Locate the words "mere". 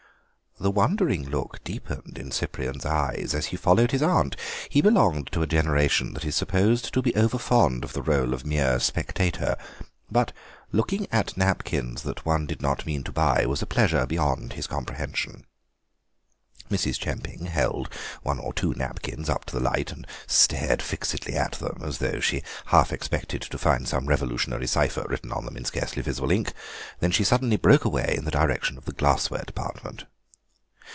8.45-8.79